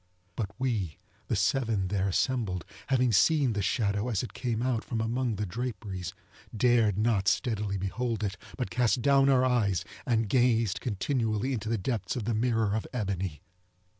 [0.35, 0.97] But we,
[1.27, 5.45] the seven there assembled, having seen the shadow as it came out from among the
[5.45, 6.15] draperies,
[6.57, 11.77] dared not steadily behold it, but cast down our eyes, and gazed continually into the
[11.77, 13.41] depths of the mirror of ebony.